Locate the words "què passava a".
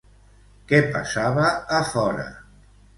0.71-1.85